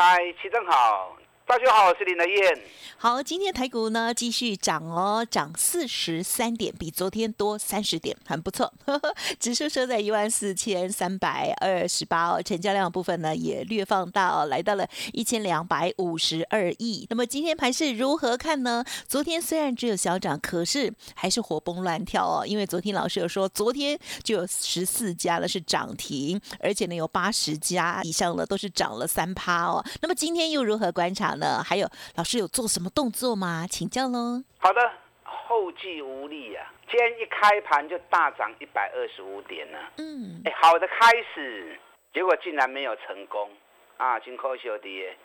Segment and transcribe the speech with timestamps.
[0.00, 1.17] 嗨，齐正好。
[1.48, 2.60] 大家好，我是林德燕。
[2.98, 8.70] 好，今天台股呢继续涨哦，涨四十三点，比昨天多三十点，很不错。
[8.84, 17.06] 呵呵指数收在一万四千三百二十八哦，成交量部分呢也略放大哦，来到了一千两百五十二亿。
[17.08, 18.84] 那么今天盘是如何看呢？
[19.06, 29.82] 昨天虽然只有小涨，可是还是活蹦乱跳哦，因为昨天老师有说，昨天就有十四家了是涨停，而且呢有八十家以上了都是涨了三趴哦。
[30.02, 31.36] 那么今天又如何观察？
[31.38, 31.62] 呢？
[31.62, 33.66] 还有老师有做什么动作吗？
[33.68, 34.42] 请教喽。
[34.58, 34.92] 好的，
[35.24, 36.72] 后继无力啊！
[36.90, 39.78] 今天一开盘就大涨一百二十五点呢。
[39.98, 41.78] 嗯，哎，好的开始，
[42.12, 43.50] 结果竟然没有成功
[43.96, 44.18] 啊！
[44.20, 45.16] 金科秀跌，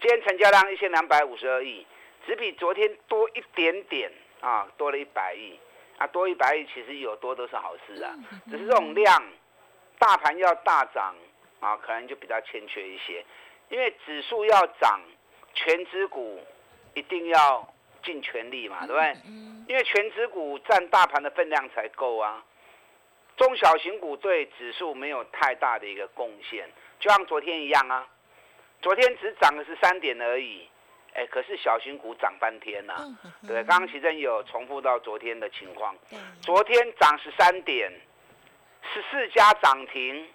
[0.00, 1.86] 今天成交量一千两百五十二亿，
[2.26, 5.58] 只比昨天多一点点啊，多了一百亿
[5.98, 8.14] 啊，多一百亿其实有多都是好事啊，
[8.50, 9.22] 只是这种量，
[9.98, 11.14] 大盘要大涨
[11.60, 13.24] 啊，可能就比较欠缺一些，
[13.68, 15.00] 因为指数要涨。
[15.54, 16.40] 全指股
[16.94, 17.72] 一定要
[18.02, 19.16] 尽全力嘛，对不对？
[19.68, 22.42] 因为全指股占大盘的分量才够啊。
[23.36, 26.68] 中小型股对指数没有太大的一个贡献，
[27.00, 28.06] 就像昨天一样啊。
[28.80, 30.68] 昨天只涨了十三点而已，
[31.14, 32.94] 哎，可是小型股涨翻天呐。
[33.46, 35.94] 对，刚刚其实有重复到昨天的情况。
[36.42, 37.90] 昨天涨十三点，
[38.92, 40.28] 十四家涨停，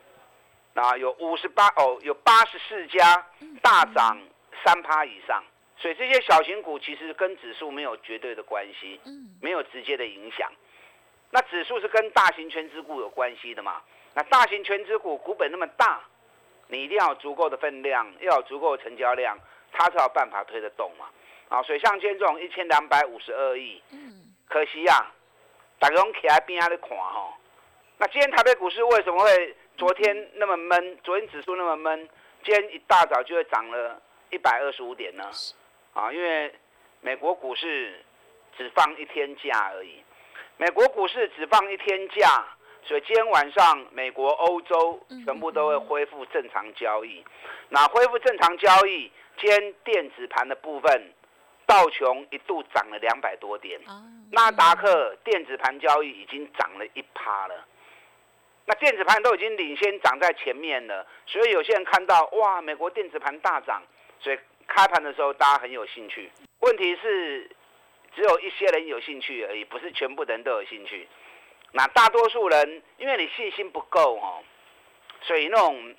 [0.74, 3.28] 啊，有五十八哦，有八十四家
[3.62, 4.18] 大涨。
[4.64, 5.44] 三趴以上，
[5.78, 10.52] 所以这些小型股其实跟指数没有绝对的关系，嗯，没有直接的影响。
[11.30, 13.82] 那指数是跟大型全资股有关系的嘛？
[14.14, 16.02] 那大型全资股股本那么大，
[16.68, 19.38] 你一定要有足够的分量，要有足够的成交量，
[19.72, 21.08] 它才有办法推得动嘛。
[21.50, 25.12] 啊，所以像今天这种一千两百五十二亿，嗯，可惜呀，
[25.80, 27.34] 大家拢起来边下的看哈。
[27.98, 30.98] 那今天台北股市为什么会昨天那么闷？
[31.04, 32.10] 昨天指数那么闷，
[32.44, 34.02] 今天一大早就会涨了。
[34.30, 35.24] 一百二十五点呢，
[35.94, 36.54] 啊，因为
[37.02, 38.04] 美国股市
[38.58, 40.04] 只放一天假而已，
[40.58, 42.46] 美国股市只放一天假，
[42.84, 47.24] 所以今天晚上美国、欧洲全部都会恢复正常交易。
[47.70, 51.14] 那恢复正常交易，今天电子盘的部分，
[51.66, 53.80] 道琼一度涨了两百多点，
[54.32, 57.66] 纳达克电子盘交易已经涨了一趴了。
[58.66, 63.82] 那电子盘都已经领先涨在前面了，所以有些人看到哇，美国电子盘大涨。
[64.20, 66.30] 所以开盘的时候，大家很有兴趣。
[66.60, 67.50] 问题是，
[68.16, 71.08] 只有一些人有兴趣而已，不是全部人都有兴趣。
[71.72, 74.44] 那大多数人，因为你信心不够哦，
[75.22, 75.96] 所以那种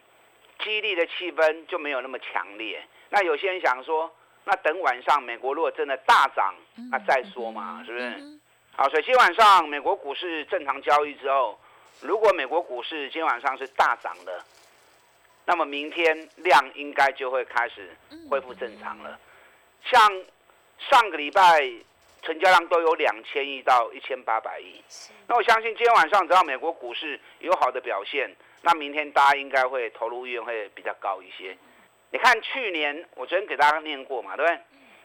[0.58, 2.84] 激励的气氛就没有那么强烈。
[3.08, 4.12] 那有些人想说，
[4.44, 6.54] 那等晚上美国如果真的大涨，
[6.90, 8.38] 那再说嘛，是不是？
[8.74, 11.58] 好，所以今晚上美国股市正常交易之后，
[12.02, 14.44] 如果美国股市今天晚上是大涨的。
[15.48, 17.96] 那么明天量应该就会开始
[18.28, 19.18] 恢复正常了。
[19.82, 19.98] 像
[20.90, 21.66] 上个礼拜
[22.20, 24.84] 成交量都有两千亿到一千八百亿，
[25.26, 31.56] 那我相信今天晚上只要美国股市有好的表现，那明天大家应该会投入意愿会比较高一些。
[32.10, 34.60] 你看去年我昨天给大家念过嘛，对不对？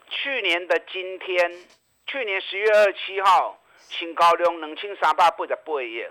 [0.09, 1.53] 去年的今天，
[2.05, 6.05] 去年十月二十七号，新高量冷清三八不的八亿。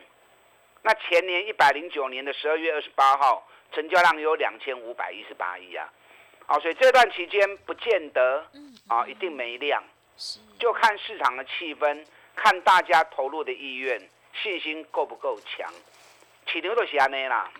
[0.80, 3.46] 那前年一百零九年的十二月二十八号。
[3.72, 5.88] 成交量有两千五百一十八亿啊，
[6.46, 8.44] 好，所以这段期间不见得
[8.88, 9.82] 啊一定没量，
[10.58, 12.04] 就看市场的气氛，
[12.36, 14.00] 看大家投入的意愿，
[14.42, 15.72] 信心够不够强。
[16.46, 17.50] 起牛都是安内啦，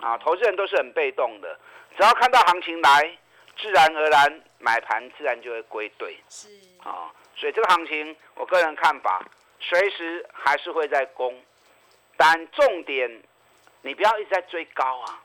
[0.00, 1.58] 啊，投资人都是很被动的，
[1.96, 3.18] 只要看到行情来，
[3.56, 6.18] 自然而然买盘自然就会归队。
[6.28, 6.48] 是。
[6.84, 9.24] 啊，所以这个行情，我个人看法，
[9.60, 11.40] 随时还是会在攻，
[12.16, 13.22] 但重点
[13.82, 15.22] 你不要一直在追高啊。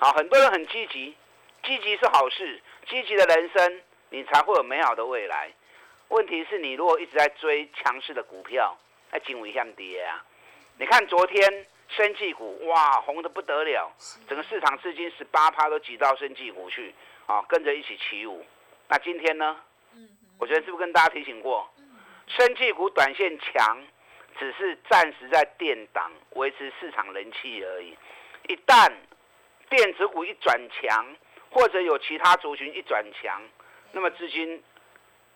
[0.00, 1.16] 好，很多人很积极，
[1.64, 5.50] 积极是好事，积极的人生你才会有美好的未来。
[6.06, 8.78] 问题是你如果一直在追强势的股票，
[9.10, 10.24] 那紧尾向跌啊！
[10.78, 13.92] 你看昨天生技股哇红的不得了，
[14.28, 16.94] 整个市场资金十八趴都挤到生技股去，
[17.26, 18.46] 啊跟着一起起舞。
[18.86, 19.56] 那今天呢？
[20.38, 21.68] 我觉得是不是跟大家提醒过，
[22.28, 23.84] 生技股短线强，
[24.38, 27.96] 只是暂时在垫档维持市场人气而已，
[28.48, 28.92] 一旦
[29.70, 31.06] 电子股一转强，
[31.50, 33.42] 或者有其他族群一转强，
[33.92, 34.62] 那么资金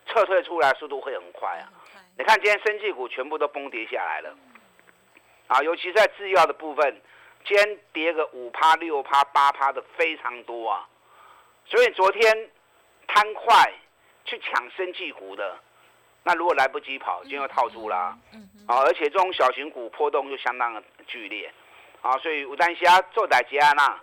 [0.07, 1.69] 撤退出来速度会很快啊。
[2.17, 4.37] 你看今天生技股全部都崩跌下来了，
[5.47, 7.01] 啊，尤其在制药的部分，
[7.45, 10.89] 今天跌个五趴、六趴、八趴的非常多啊。
[11.65, 12.51] 所以昨天
[13.07, 13.73] 贪快
[14.25, 15.59] 去抢生技股的，
[16.23, 18.19] 那如果来不及跑，就要套住啦。
[18.67, 21.53] 啊，而且这种小型股波动就相当的剧烈，
[22.01, 24.01] 啊，所以有当时啊做大家呐。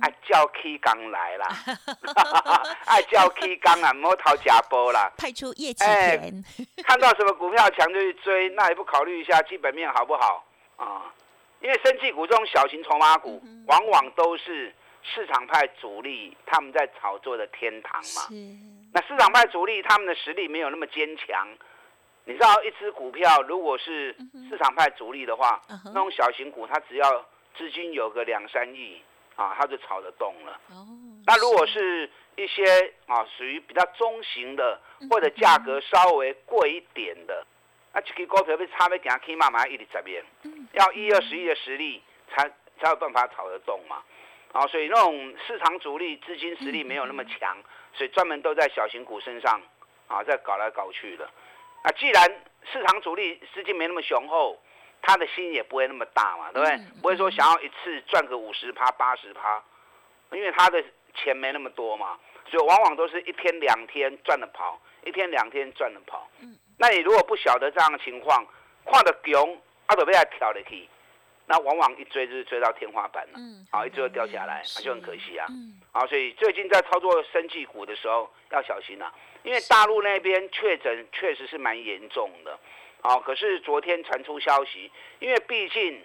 [0.00, 1.46] 爱叫 K 刚来啦，
[2.86, 5.10] 爱叫 K 刚啊，莫逃假波啦。
[5.16, 6.44] 派出业绩田，
[6.84, 10.44] 看到什么股票强就去追，那也不考虑一下基本面好不好
[10.76, 11.12] 啊？
[11.60, 14.72] 因为生技股这种小型筹码股，往往都是
[15.02, 18.28] 市场派主力他们在炒作的天堂嘛。
[18.92, 21.48] 那市场派主力他们的实力没有那么坚强，
[22.24, 24.16] 你知道一只股票如果是
[24.48, 27.26] 市场派主力的话，那种小型股它只要
[27.56, 29.02] 资金有个两三亿。
[29.38, 30.60] 啊，它就炒得动了。
[30.70, 30.84] 哦，
[31.24, 37.46] 那如果是一些啊，属于比较中型的，或者价格稍微贵一点的，
[37.92, 40.24] 那这个股票被差别给它可以慢慢一直在变，
[40.72, 42.02] 要一二十亿的实力
[42.34, 42.50] 才
[42.80, 44.02] 才有办法炒得动嘛。
[44.50, 47.56] 啊，所以那种市场主力资金实力没有那么强，
[47.92, 49.62] 所以专门都在小型股身上
[50.08, 51.24] 啊，在搞来搞去的。
[51.82, 52.28] 啊既然
[52.72, 54.58] 市场主力资金没那么雄厚。
[55.00, 56.78] 他的心也不会那么大嘛，对不对？
[57.00, 59.62] 不会说想要一次赚个五十趴、八十趴，
[60.32, 60.82] 因为他的
[61.14, 62.18] 钱没那么多嘛，
[62.50, 66.28] 所以往往都是一天两天赚了跑，一天两天赚了跑。
[66.40, 68.46] 嗯，那你如果不晓得这样的情况，
[68.84, 70.88] 跨的穷，阿都被他挑了去，
[71.46, 73.32] 那往往一追就是追到天花板了。
[73.36, 75.46] 嗯，好，一追就掉下来，那就很可惜啊。
[75.48, 79.12] 嗯，好，所以最近在操作生技股的时候要小心啊，
[79.42, 82.58] 因为大陆那边确诊确实是蛮严重的。
[83.00, 84.90] 好，可是昨天传出消息，
[85.20, 86.02] 因为毕竟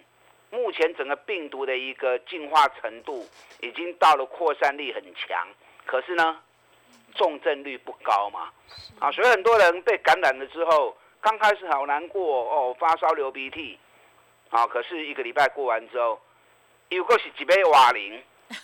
[0.50, 3.28] 目前整个病毒的一个进化程度
[3.60, 5.46] 已经到了扩散力很强，
[5.84, 6.40] 可是呢，
[7.16, 8.52] 重症率不高嘛，
[9.00, 13.78] 啊，所以很多人被感染了之后，刚开始好难过哦，发烧流鼻涕，
[14.50, 16.20] 啊，可是一个礼拜过完之后，
[16.90, 18.22] 又过是几杯瓦林，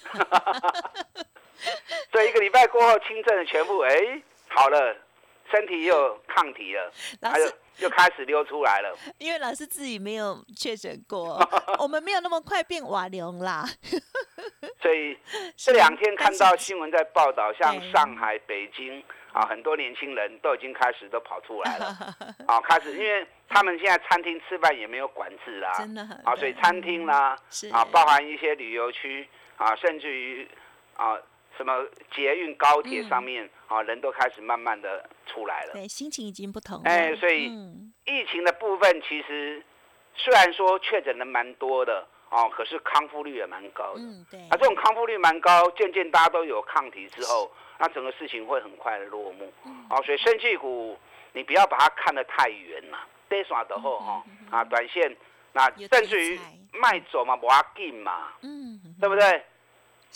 [2.13, 4.97] 所以一个礼拜过后轻症全部哎好了，
[5.51, 6.93] 身体又有抗体了，
[7.23, 7.51] 还有。
[7.77, 11.41] 就开始溜出来了，因为老师自己没有确诊过，
[11.81, 13.65] 我们没有那么快变瓦流啦。
[14.83, 15.17] 所以
[15.57, 19.03] 这两天看到新闻在报道，像上海、北京
[19.33, 21.87] 啊，很多年轻人都已经开始都跑出来了，
[22.47, 27.35] 啊，开始，因为他们现在餐厅吃饭也没有管制啦，真的，啊，所以餐厅啦，
[27.73, 29.27] 啊，包含一些旅游区
[29.57, 30.47] 啊，甚至于
[30.97, 31.17] 啊。
[31.57, 35.73] 什么捷运高铁上面啊，人都开始慢慢的出来了。
[35.73, 36.83] 对，心情已经不同。
[36.83, 37.47] 哎，所以
[38.05, 39.65] 疫情的部分其实
[40.17, 44.01] 虽然说确诊的蛮多的哦，可是康复率也蛮高的。
[44.01, 44.41] 嗯，对。
[44.49, 49.53] 啊，这种康复率蛮高，渐渐大家都有抗体之后，那整个事情会很快的落幕。
[49.65, 49.87] 嗯。
[49.89, 50.99] 哦，所以生气股
[51.33, 55.17] 你不要把它看得太远了，跌耍的后哈啊，短线
[55.53, 56.41] 那甚至于
[56.73, 58.33] 卖走嘛，不要进嘛。
[58.43, 58.81] 嗯。
[59.01, 59.45] 对不对？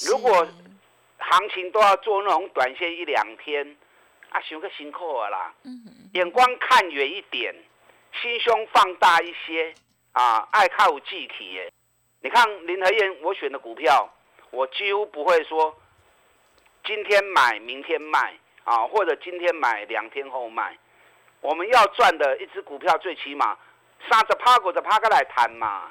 [0.09, 0.45] 如果
[1.31, 3.77] 行情都要做那种短线一两天，
[4.31, 5.55] 啊，想个辛苦啊啦。
[6.13, 7.55] 眼光看远一点，
[8.21, 9.75] 心胸放大一些，
[10.13, 11.73] 啊，爱靠有志气的。
[12.21, 14.09] 你看林和燕，我选的股票，
[14.51, 15.75] 我几乎不会说
[16.85, 20.77] 今天买明天卖，啊，或者今天买两天后卖。
[21.41, 23.59] 我们要赚的一只股票，最起码
[24.11, 25.91] 三十趴五十趴个来谈嘛，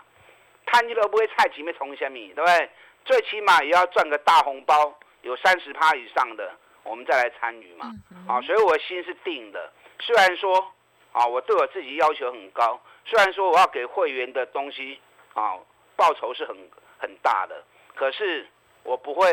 [0.65, 2.69] 谈你都不会菜钱要从虾米，对不对？
[3.05, 4.97] 最起码也要赚个大红包。
[5.23, 6.53] 有三十趴以上的，
[6.83, 7.91] 我们再来参与嘛。
[8.27, 9.71] 啊，所以我心是定的。
[9.99, 10.71] 虽然说，
[11.11, 12.79] 啊，我对我自己要求很高。
[13.05, 14.99] 虽然说我要给会员的东西，
[15.33, 15.57] 啊，
[15.95, 16.55] 报酬是很
[16.99, 17.63] 很大的。
[17.95, 18.47] 可是
[18.83, 19.31] 我不会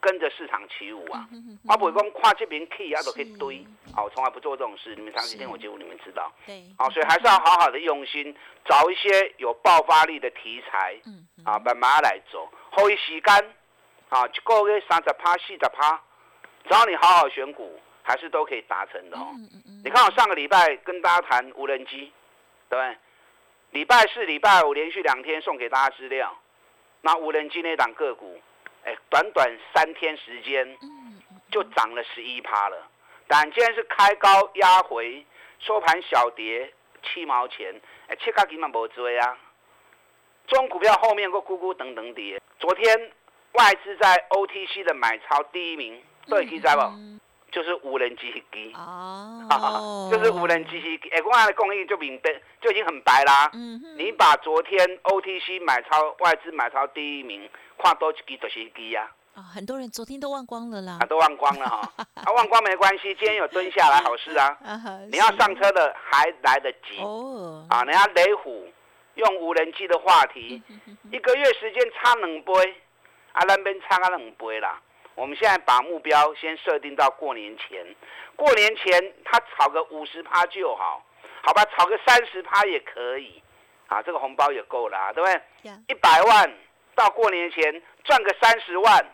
[0.00, 1.26] 跟着市场起舞啊。
[1.68, 3.66] 我不会讲跨这边 key 啊都可以堆。
[3.94, 4.94] 啊，我从来不做这种事。
[4.94, 6.32] 你们长期听我节目，你们知道。
[6.46, 6.62] 对。
[6.78, 10.96] 啊，所以还是要好好的用心，找一些有爆发力的题材。
[11.04, 11.26] 嗯。
[11.44, 13.54] 啊，慢慢来走，后一时间。
[14.08, 16.00] 啊，一个月三十趴、四十趴，
[16.68, 19.26] 只要你好好选股，还是都可以达成的哦。
[19.82, 22.12] 你看我上个礼拜跟大家谈无人机，
[22.68, 22.96] 对不对？
[23.72, 26.32] 礼拜四、礼拜五连续两天送给大家资料，
[27.00, 28.40] 那无人机那档个股，
[28.84, 30.78] 哎，短短三天时间
[31.50, 32.88] 就涨了十一趴了。
[33.26, 35.26] 但今天是开高压回，
[35.58, 36.72] 收盘小跌
[37.02, 37.74] 七毛钱，
[38.06, 39.36] 哎，切卡根本无追啊。
[40.46, 43.10] 中股票后面个咕咕等等跌，昨天。
[43.56, 46.82] 外资在 OTC 的买超第一名，对，记在不？
[47.52, 48.72] 就是无人机机。
[48.74, 51.00] 哦， 就是无人机机。
[51.10, 53.50] 哎，我刚才供应就明白就已经很白啦。
[53.54, 57.48] 嗯你把昨天 OTC 买超外资买超第一名，
[57.82, 59.10] 看多几就是机呀。
[59.34, 64.58] 啊，很多人昨天都忘光了啦，啊，都忘光了哈， 啊，忘光没关系，今天有蹲下来，好事啊，
[65.10, 66.98] 你要上车的还来得及。
[67.00, 68.66] 哦，啊，人家雷虎
[69.14, 70.62] 用无人机的话题，
[71.10, 72.74] 一个月时间差两倍，
[73.36, 74.80] 啊，那边差个两倍啦。
[75.14, 77.84] 我们现在把目标先设定到过年前，
[78.34, 81.04] 过年前他炒个五十趴就好，
[81.42, 83.42] 好吧，炒个三十趴也可以，
[83.88, 85.72] 啊，这个红包也够了，对不对？
[85.88, 86.50] 一百万
[86.94, 89.06] 到过年前赚个三十万，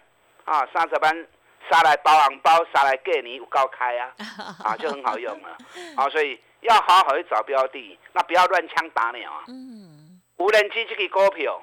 [0.44, 1.26] 啊，三十班
[1.68, 4.14] 杀来包红包，杀来给你高开啊，
[4.64, 5.56] 啊，就很好用了，
[5.96, 9.44] 啊，所以要好好去找标的，那不要乱枪打鸟啊。
[9.48, 11.60] 嗯，无人机这个股票，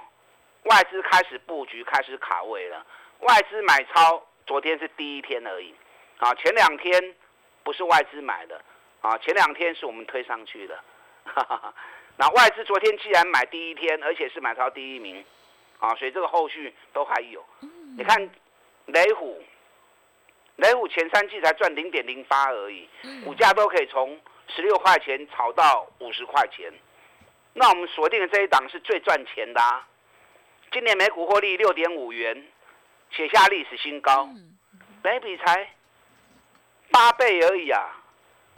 [0.70, 2.86] 外资开始布局，开始卡位了，
[3.20, 4.24] 外资买超。
[4.46, 5.76] 昨天是第一天而已，
[6.18, 7.16] 啊，前两天
[7.64, 8.60] 不是外资买的，
[9.00, 10.84] 啊，前两天是我们推上去的，
[12.18, 15.24] 那外资昨天既然买第一天，而且是买超第一名，
[15.78, 17.46] 啊，所以这个后续都还有。
[17.96, 18.28] 你看
[18.88, 19.40] 雷虎，
[20.56, 22.90] 雷虎前三季才赚零点零八而已，
[23.24, 26.74] 股价都可以从十六块钱炒到五十块钱，
[27.54, 29.88] 那我们锁定的这一档是最赚钱的，啊，
[30.72, 32.46] 今年每股获利六点五元。
[33.12, 34.30] 写下历史新高，
[35.02, 35.68] 北比才
[36.92, 38.00] 八倍而已啊！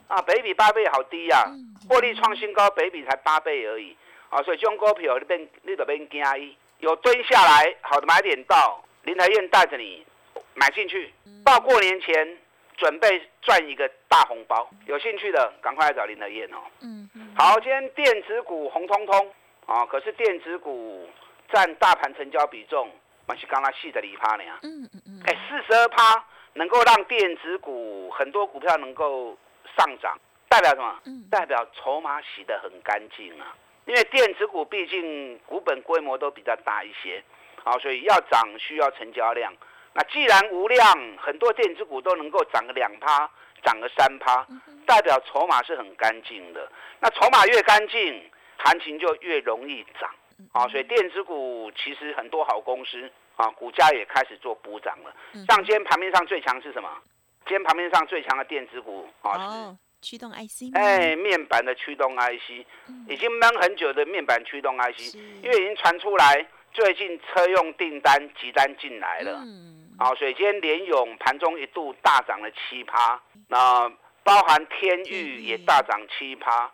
[0.10, 1.46] 啊，北比八倍好低呀，
[1.88, 3.96] 获利创新高，北比才八倍而已
[4.30, 4.44] 啊！
[4.44, 10.06] 所以中股票你边你都边惊伊，有蹲下来好的买点到，林台燕带着你
[10.53, 11.13] 买进去，
[11.46, 12.38] 到过年前
[12.75, 16.58] 准备赚一个大红包，有兴趣的赶快来找林台燕哦。
[16.82, 17.34] 嗯嗯。
[17.38, 19.34] 好，今天电子股红彤彤
[19.65, 21.10] 啊，可是电子股
[21.51, 22.89] 占大盘成交比重。
[23.27, 29.38] 我是刚刚细的里趴呢，嗯嗯嗯，哎，四十二趴能够让电子股很多股票能够
[29.77, 31.00] 上涨，代表什么？
[31.05, 33.55] 嗯，代表筹码洗得很干净啊。
[33.86, 37.24] 因为电子股毕竟股本规模都比较大一些，
[37.63, 39.53] 好，所以要涨需要成交量。
[39.93, 40.84] 那既然无量，
[41.17, 43.29] 很多电子股都能够涨个两趴，
[43.63, 44.46] 涨个三趴，
[44.86, 46.70] 代表筹码是很干净的。
[47.00, 50.10] 那筹码越干净，行情就越容易涨。
[50.52, 55.16] 啊，所以电子股其实很多好公司啊，股价也开始做补涨了。
[55.48, 56.90] 像今天盘面上最强是什么？
[57.46, 60.76] 今天盘面上最强的电子股啊，是驱动 IC。
[60.76, 62.66] 哎，面板的驱动 IC
[63.08, 69.44] 已经闷很久的面板驱动 IC，因为已经传出来最近车用订单急单进来了。
[69.98, 73.92] 啊，所以今天联勇盘中一度大涨了七趴，那
[74.24, 76.72] 包含天域也大涨七趴，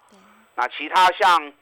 [0.55, 1.53] 那其他像。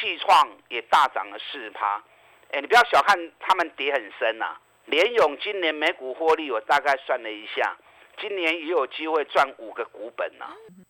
[0.00, 2.02] 细创也大涨了四趴，
[2.50, 4.56] 哎，你不要小看他们跌很深呐。
[4.86, 7.76] 联勇今年每股获利，我大概算了一下，
[8.18, 10.46] 今年也有机会赚五个股本呐。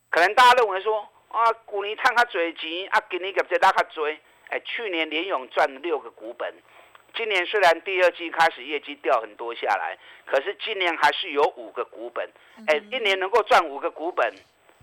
[0.08, 4.18] 可能大家认为说，啊，股尼探他嘴钱，啊，给你个再拉他追，
[4.48, 6.54] 哎，去年联勇赚六个股本，
[7.14, 12.28] 今年虽然第二季开始业绩掉很多下来，可是今年还是有五个股本，
[12.68, 14.34] 哎，一年能够赚五个股本，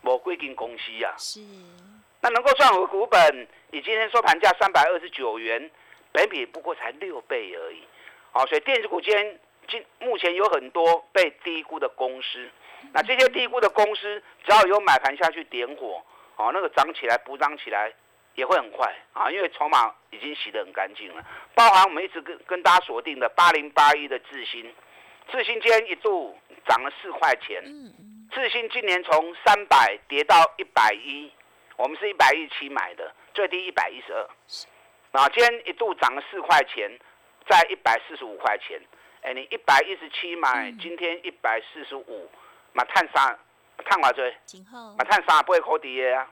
[0.03, 1.15] 我归进公司呀。
[1.17, 1.39] 是。
[2.21, 5.71] 那能够赚回股本，以今天收盘价三百二十九元，
[6.11, 7.81] 本比不过才六倍而已。
[8.31, 12.49] 好，所以电子股间今目前有很多被低估的公司。
[12.91, 16.03] 那这些低估的公司，只要有买盘下去点火，
[16.35, 17.91] 哦，那个涨起来补涨起来
[18.35, 21.25] 也会很快啊，因为筹码已经洗得很干净了。
[21.55, 24.73] 包含我们一直跟跟大家锁定的八零八一的智新，
[25.31, 27.63] 智新间一度涨了四块钱。
[28.31, 31.31] 智新今年从三百跌到一百一。
[31.79, 34.27] 我们是一百一十七买的，最低一百一十二，
[35.13, 36.91] 啊，今天一度涨了四块钱，
[37.47, 38.77] 在一百四十五块钱。
[39.21, 42.29] 哎，你一百一十七买，今天一百四十五，
[42.73, 43.39] 嘛探三，
[43.85, 44.29] 探我追，
[44.97, 46.29] 嘛探三不会扣底的啊。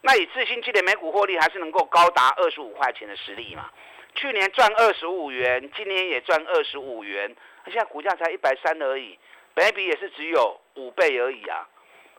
[0.00, 3.70] 那以自新今年每股获利还是能够高达二十五块钱的实力嘛？
[4.16, 7.32] 去年赚二十五元，今年也赚二十五元，
[7.66, 9.16] 现在股价才一百三而已，
[9.54, 11.68] 本比也是只有五倍而已啊。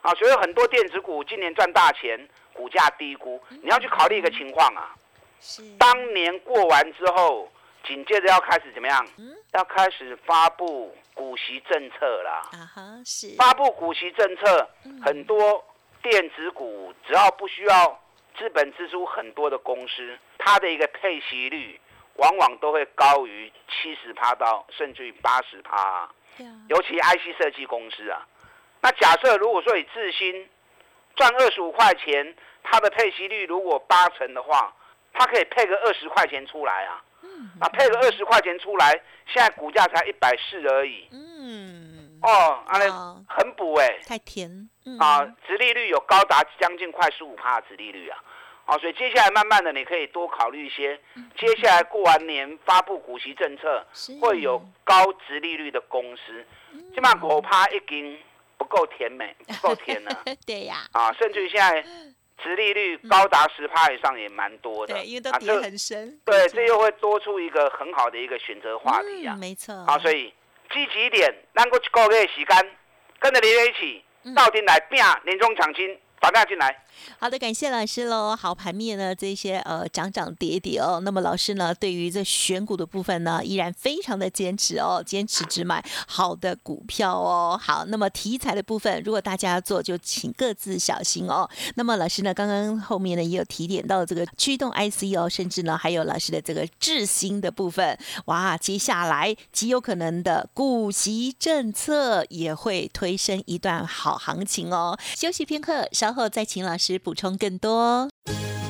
[0.02, 2.28] 啊，所以很多电子股今年赚大钱。
[2.54, 4.94] 股价低估，你要去考虑一个情况啊。
[5.40, 5.64] 是。
[5.80, 7.50] 当年过完之后，
[7.88, 9.08] 紧接着要开始怎么样？
[9.18, 9.34] 嗯。
[9.54, 12.42] 要开始发布股息政策啦。
[12.52, 13.34] 啊哈，是。
[13.38, 14.70] 发布股息政策，
[15.02, 15.64] 很多
[16.04, 18.00] 电子股只要不需要
[18.38, 21.80] 资本支出很多的公司，它的一个配息率
[22.16, 26.08] 往往都会高于七十趴到甚至于八十趴。
[26.68, 28.28] 尤其 IC 设计公司啊。
[28.82, 30.48] 那假设如果说以自新。
[31.14, 32.34] 赚二十五块钱，
[32.64, 34.74] 它的配息率如果八成的话，
[35.12, 37.04] 它可以配个二十块钱出来啊。
[37.22, 37.52] 嗯。
[37.60, 38.90] 啊，配个二十块钱出来，
[39.28, 41.10] 现在股价才一百四而已。
[41.12, 42.18] 嗯。
[42.24, 42.90] 哦，阿雷
[43.28, 44.00] 很补哎。
[44.08, 44.70] 太甜。
[45.00, 48.18] 啊，殖利率有高达将近快十五趴的殖利率啊。
[48.66, 50.98] 啊，所以接下来慢慢的你可以多考虑一些，
[51.38, 53.86] 接下来过完年发布股息政策，
[54.22, 56.46] 会有高值利率的公司，
[56.96, 58.31] 起码我怕已经不
[58.76, 60.24] 够甜美， 不够甜啊。
[60.48, 60.88] 对呀。
[60.94, 61.86] 啊，甚至于现在。
[62.44, 66.20] 殖利率高达十趴以上也蛮多的，对，因为都跌很深。
[66.26, 69.86] 对，这又会多出一个很好的一个选择话题啊，没错。
[69.86, 70.34] 好，所以
[70.74, 72.72] 积极一点，让够一个月时间，
[73.20, 74.04] 跟着你一起
[74.36, 75.96] 到店来拼年终奖金。
[76.22, 76.78] 打电话进来。
[77.18, 78.36] 好的，感谢老师喽。
[78.36, 87.60] 好，盘面呢这些呃涨涨跌跌哦，那么老师呢对于这选股的部分呢，依然非常的坚持哦，坚持只买好的股票哦。
[87.60, 91.50] 好，那么题材的部分，如果大家做，就请各自小心哦。
[91.74, 97.98] 那么老师呢，刚刚后面呢也有提点到这个驱动 IC 哦，甚至呢还有老师的这个智新的部分。
[98.26, 104.96] 哇，接下来极有可能的股息政策也会推升一段好行情哦。
[105.16, 106.11] 休息片刻，稍。
[106.14, 108.10] 后再请老师补充更多。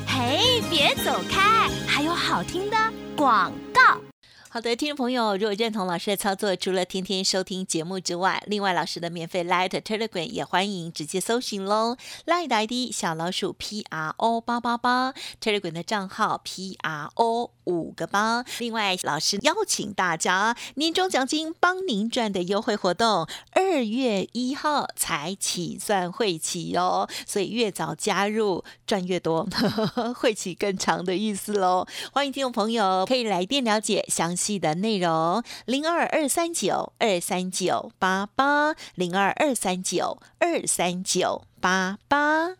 [0.07, 2.77] 嘿，别走开，还有好听的
[3.15, 4.10] 广告。
[4.53, 11.95] 好的，听众朋友，如果认同老师的操作，除了天天收听节目之外，另外老师的免费 Light Telegram 也欢迎直接搜寻喽。
[12.25, 18.43] Light ID 小老鼠 P R O 八八八，Telegram 的账号 P R O 五个八。
[18.59, 31.87] 另外，老师邀请大家年终奖金帮您赚的优惠活动，二月一号才起算会期哦，所以越早加入赚越多，呵 呵会期更长的意思喽。
[32.11, 34.35] 欢迎听众朋友可以来电了解详。
[34.59, 42.55] 的内容零二二三九二三九八八零二二三九二三九八八。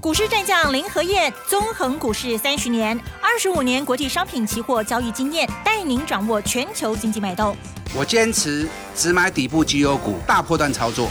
[0.00, 7.54] 股市战将林和燕，纵横股市三十年，二十五年国际商品期货交易经验，带您掌握全球经济脉动。
[7.94, 11.10] 我坚持只买底部绩优股，大波段操作。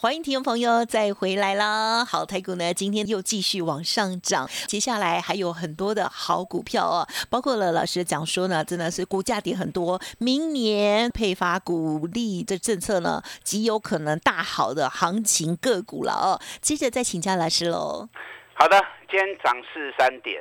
[0.00, 2.04] 欢迎听众朋友再回来啦！
[2.04, 16.40] 好，台股呢今天又继续往上涨，接下来还有很多的好股票哦，包括了老师讲说呢，真的是股价跌很多，明年配发股利的政策呢，极有可能大好的行情个股了哦。
[16.60, 18.08] 接着再请教老师喽。
[18.54, 20.40] 好的，今天涨四十三点，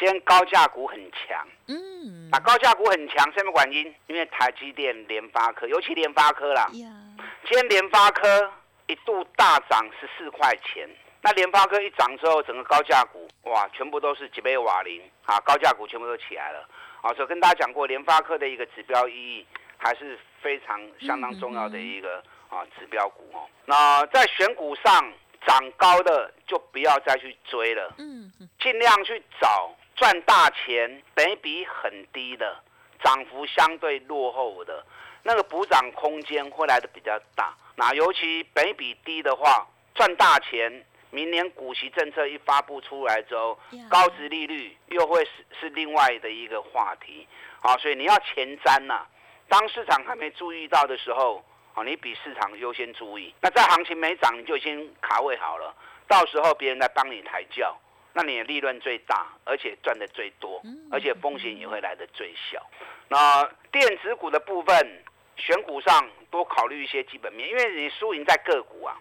[0.00, 3.94] 今天高价股很强，嗯，啊高价股很强，什么原因？
[4.08, 8.50] 因为台积电、联发科，尤其联发科啦，今天联发科。
[8.90, 10.88] 一度大涨十四块钱，
[11.22, 16.68] 那联发科一涨之后，整个高价股哇，全部都是几倍瓦林啊，高价股全部都起来了
[17.00, 17.14] 啊。
[17.14, 23.46] 所以跟大家讲过，联发科的一个指标意义还是非常相当重要的一个啊指标股哦。
[23.64, 25.12] 那在选股上
[25.46, 32.60] 涨高的就不要再去追了，嗯，尽量去找赚大钱、本比很低的、
[33.04, 34.84] 涨幅相对落后的。
[35.22, 40.84] 那个补涨空间会来的比较大，那尤其本比低的话，赚大钱。
[41.12, 47.26] 明年股息政策一发布出来之后，高值利率又会是是另外的一个话题，
[47.62, 49.04] 啊，所以你要前瞻呐。
[49.48, 53.34] 当市场还没注意到的时候，啊，你比市场优先注意。
[53.40, 55.74] 那在行情没涨，你就先卡位好了，
[56.06, 57.76] 到时候别人来帮你抬轿，
[58.12, 62.64] 那你的利润最大，而且赚的最多，而且风险也会来的最小。
[63.08, 65.02] 那电子股的部分。
[65.36, 68.96] 选股上多考虑一些基本面，因为你输赢在个股啊。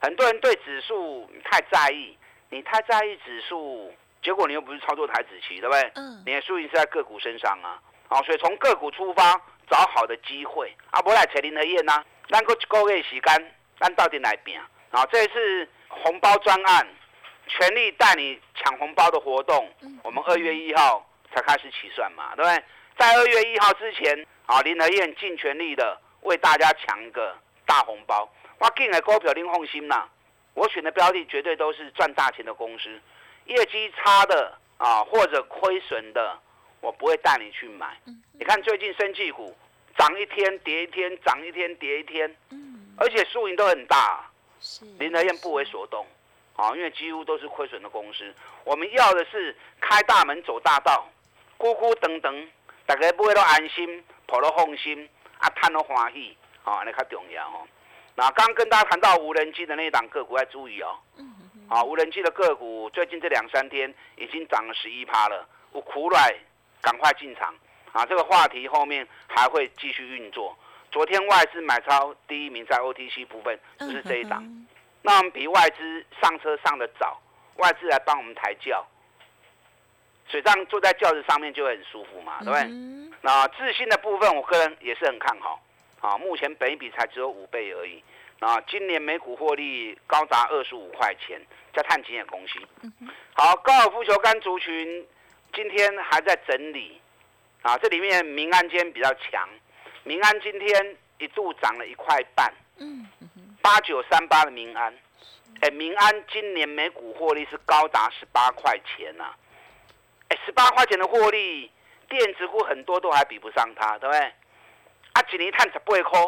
[0.00, 2.16] 很多人对指数太在意，
[2.50, 5.92] 你太在意指数，结果你又不是操作台子棋，对不对？
[5.94, 6.22] 嗯。
[6.26, 7.80] 你的输赢是在个股身上啊。
[8.08, 10.74] 好，所以从个股出发，找好的机会。
[10.90, 14.58] 啊，不来找林和燕呐，咱过一个月时间，咱到底来拼。
[14.90, 16.88] 啊，这一次红包专案，
[17.46, 19.70] 全力带你抢红包的活动，
[20.02, 22.64] 我们二月一号才开始起算嘛，对不对？
[22.98, 24.26] 在二月一号之前。
[24.52, 27.34] 啊，林和燕尽全力的为大家抢一个
[27.64, 28.30] 大红包。
[28.58, 30.06] 我进的股票您放心啦，
[30.52, 33.00] 我选的标的绝对都是赚大钱的公司。
[33.46, 36.38] 业绩差的啊，或者亏损的，
[36.82, 37.96] 我不会带你去买。
[38.38, 39.56] 你看最近生技股
[39.96, 42.36] 涨一天跌一天，涨一天跌一天，
[42.98, 44.28] 而且输赢都很大。
[44.98, 46.06] 林和燕不为所动，
[46.56, 48.30] 啊，因为几乎都是亏损的公司。
[48.64, 51.08] 我们要的是开大门走大道，
[51.56, 52.48] 咕咕等等，
[52.84, 54.04] 大家不会都安心。
[54.26, 55.08] 跑了放心，
[55.38, 57.66] 啊，赚了欢喜，哦，那较重要哦。
[58.14, 60.98] 那刚跟大家谈到无人机的那档个股要注意哦。
[61.68, 66.34] 啊，无人机的个股最近这两三天已经涨了十一趴了，我苦来
[66.80, 67.54] 赶快进场。
[67.92, 70.56] 啊，这个话题后面还会继续运作。
[70.90, 74.66] 昨天外资买超第一名在 OTC 部分就是这一档，
[75.00, 77.20] 那我们比外资上车上的早，
[77.56, 78.86] 外资来帮我们抬轿，
[80.28, 82.62] 水上坐在轿子上面就会很舒服嘛，对不对？
[83.22, 85.62] 那自信的部分，我个人也是很看好。
[86.00, 88.02] 啊，目前本一比才只有五倍而已。
[88.40, 91.40] 啊，今年每股获利高达二十五块钱，
[91.72, 92.66] 叫探金也恭喜。
[93.34, 95.06] 好，高尔夫球杆族群
[95.54, 97.00] 今天还在整理。
[97.62, 99.48] 啊，这里面民安间比较强，
[100.02, 102.52] 民安今天一度涨了一块半。
[102.78, 103.06] 嗯。
[103.62, 104.92] 八九三八的民安，
[105.60, 109.32] 哎，民安今年每股获利是高达十八块钱呐。
[110.30, 111.70] 哎，十八块钱的获利，
[112.12, 114.20] 电子股很多都还比不上它，对不对？
[115.14, 116.20] 啊，一年赚十八块，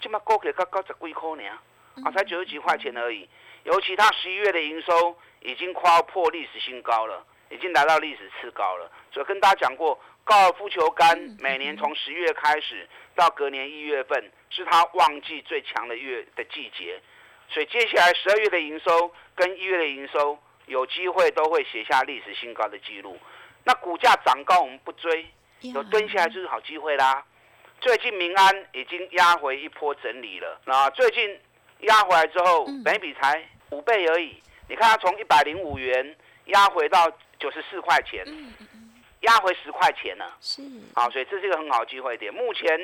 [0.00, 1.50] 起码高给高高十几块呢，
[2.04, 3.28] 啊，才九十几块钱而已。
[3.64, 8.88] 尤其它十一月的营收已经快要破历史新高了，已经来到历史次高了。
[9.12, 17.00] 所以跟大家讲过，高尔夫球杆每年从十月开始到隔年一月份是它旺季最强的月的季节，
[17.48, 23.18] 所以接下来十二月的营收跟一月的营收有机会都会写下历史新高的记录。
[23.66, 25.26] 那股价涨高我们不追，
[25.62, 27.24] 有蹲下来就是好机会啦。
[27.80, 31.36] 最近民安已经压回一波整理了，那最近
[31.80, 34.40] 压回来之后，每笔才五倍而已。
[34.68, 38.24] 你看它从一百零五元压回到九十四块钱，
[39.22, 40.36] 压回十块钱了。
[40.40, 40.62] 是，
[40.94, 42.32] 啊，所以这是一个很好的机会点。
[42.32, 42.78] 目前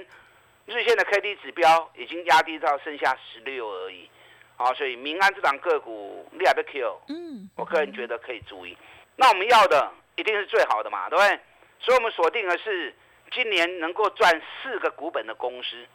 [0.67, 4.11] 日线的 K D 指标已经压低到剩下十六而已，
[4.57, 7.03] 啊，所以民安这档个股你还不 Q？
[7.09, 8.77] 嗯，我个人觉得可以注意。
[9.15, 11.41] 那我们要的一定是最好的嘛，对不对？
[11.81, 12.95] 所以我们锁定的是。
[13.35, 15.87] 今年能够赚四个股本的公司，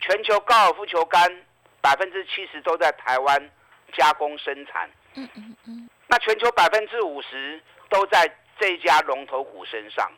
[0.00, 1.44] 全球高尔夫球杆
[1.82, 3.50] 百分之七十都在台湾
[3.92, 4.88] 加工生产。
[5.12, 5.90] 嗯嗯嗯。
[6.06, 8.26] 那全球百分之五十都在
[8.58, 10.10] 这家龙头股身上，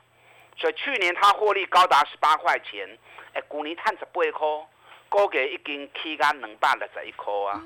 [0.56, 2.88] 所以去年它获利高达十八块钱。
[3.32, 4.46] 哎，股年探十八块，
[5.08, 7.60] 高给已经起价两百六十一块啊。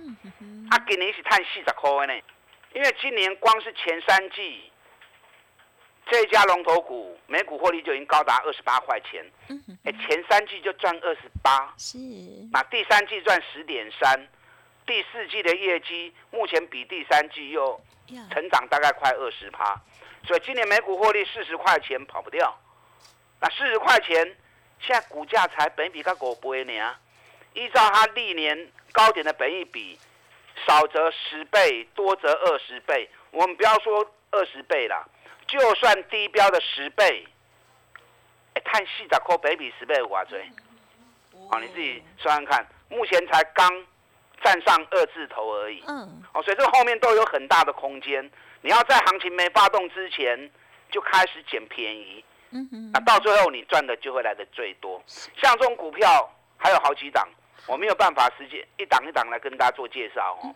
[0.70, 2.14] 啊，今年是探四十块呢，
[2.72, 4.70] 因为今年光是前三季。
[6.06, 9.24] 这家龙头股每股获利就已经高达二十八块钱，
[9.84, 11.98] 哎，前三季就赚二十八，是，
[12.52, 14.28] 那第三季赚十点三，
[14.86, 17.80] 第四季的业绩目前比第三季又
[18.30, 19.74] 成长大概快二十趴，
[20.26, 22.54] 所以今年每股获利四十块钱跑不掉，
[23.40, 24.36] 那四十块钱
[24.80, 26.94] 现在股价才本比较五倍呢，
[27.54, 29.98] 依照它历年高点的本益比，
[30.66, 35.08] 少则十倍，多则二十倍，我们不要说二十倍了。
[35.46, 37.26] 就算低标的十倍，
[38.54, 40.44] 哎，看细仔扣北比十倍有多追？
[41.50, 43.70] 好，你自己算算看，目前才刚
[44.42, 45.82] 站上二字头而已。
[45.86, 48.28] 嗯，哦，所以这后面都有很大的空间。
[48.62, 50.50] 你要在行情没发动之前
[50.90, 55.02] 就开始捡便宜，嗯哼，那到最后你赚的就会来的最多。
[55.06, 57.28] 像这种股票还有好几档，
[57.66, 60.54] 我没有办法时间一档一档来跟大家做介绍哦。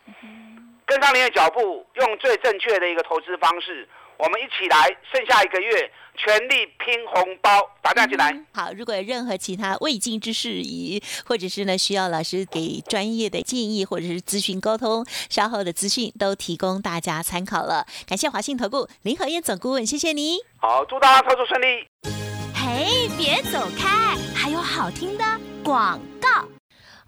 [0.87, 3.87] 跟上您的脚步，用最正确的一个投资方式。
[4.19, 8.37] 我们一起来，剩下一个月，全力拼红包，打电话进来。
[8.53, 17.87] 好，如果有任何其他未尽之事宜，或者是呢需要老师给专业的建议，或者是咨询沟通，稍后的资讯都提供大家参考了。
[18.09, 20.39] 感谢华信投顾林和燕总顾问，谢谢你。
[20.57, 21.87] 好，祝大家操作顺利。
[22.53, 25.25] 嘿，别走开，还有好听的
[25.63, 26.58] 广告。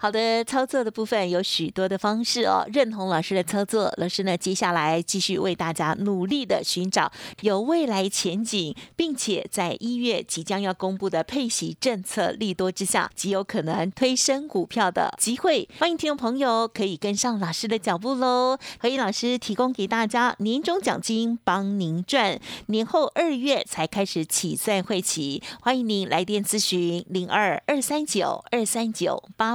[0.03, 2.67] 好的，操作的部分有许多的方式哦。
[2.73, 15.69] 认同老师的操作，老师呢接下来继续为大家努力的寻找有未来前景，并且在一月即将要公布的配息政策利多之下，极有可能推升股票的机会。
[15.79, 18.57] 欢迎听众朋友可以跟上老师的脚步喽。
[18.79, 22.41] 何以老师提供给大家年终奖金，帮您赚。
[22.69, 29.55] 年后二月才开始起算会期，欢迎您来电咨询零二二三九二三九八